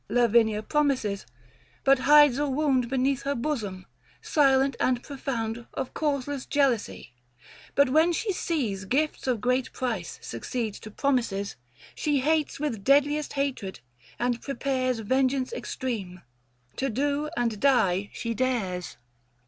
Lavinia 0.09 0.63
promises, 0.63 1.27
but 1.83 1.99
hides 1.99 2.39
a 2.39 2.49
wound 2.49 2.89
Beneath 2.89 3.21
her 3.21 3.35
bosom, 3.35 3.85
silent 4.19 4.75
and 4.79 5.03
profound 5.03 5.67
Of 5.75 5.93
causeless 5.93 6.47
jealousy; 6.47 7.13
but 7.75 7.91
when 7.91 8.11
she 8.11 8.33
sees 8.33 8.85
Gifts 8.85 9.27
of 9.27 9.39
great 9.41 9.71
price 9.73 10.17
succeed 10.19 10.73
to 10.73 10.89
promises, 10.89 11.55
685 11.95 11.99
She 12.03 12.19
hates 12.21 12.59
with 12.59 12.83
deadliest 12.83 13.33
hatred 13.33 13.79
and 14.17 14.41
prepares 14.41 14.97
Vengeance 14.97 15.53
extreme; 15.53 16.23
to 16.77 16.89
do 16.89 17.29
and 17.37 17.59
die 17.59 18.09
she 18.11 18.33
dares. 18.33 18.97